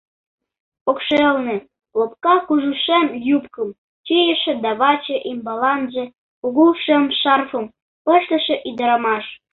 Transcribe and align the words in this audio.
Покшелне— 0.85 1.57
лопка 1.97 2.35
кужу 2.47 2.73
шем 2.83 3.05
юбкым 3.35 3.69
чийыше 4.05 4.51
да 4.63 4.71
ваче 4.81 5.17
ӱмбаланже 5.31 6.03
кугу 6.41 6.65
шем 6.83 7.03
шарфым 7.19 7.65
пыштыше 8.03 8.55
ӱдырамаш. 8.69 9.25